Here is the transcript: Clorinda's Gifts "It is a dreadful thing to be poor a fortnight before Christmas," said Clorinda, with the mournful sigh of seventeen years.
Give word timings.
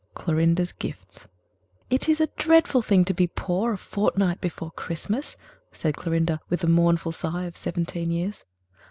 Clorinda's 0.15 0.71
Gifts 0.71 1.27
"It 1.91 2.09
is 2.09 2.19
a 2.19 2.25
dreadful 2.35 2.81
thing 2.81 3.05
to 3.05 3.13
be 3.13 3.27
poor 3.27 3.73
a 3.73 3.77
fortnight 3.77 4.41
before 4.41 4.71
Christmas," 4.71 5.37
said 5.71 5.95
Clorinda, 5.95 6.41
with 6.49 6.61
the 6.61 6.67
mournful 6.67 7.11
sigh 7.11 7.43
of 7.45 7.55
seventeen 7.55 8.09
years. 8.09 8.43